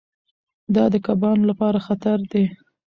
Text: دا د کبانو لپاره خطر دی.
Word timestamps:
دا 0.75 0.83
د 0.93 0.95
کبانو 1.05 1.43
لپاره 1.51 1.79
خطر 1.87 2.17
دی. 2.31 2.43